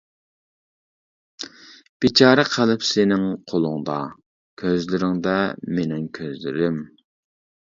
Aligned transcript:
بىچارە 2.05 2.45
قەلب 2.55 2.87
سېنىڭ 2.93 3.27
قولۇڭدا، 3.53 3.99
كۆزلىرىڭدە 4.63 5.37
مېنىڭ 5.77 6.09
كۆزلىرىم. 6.21 6.83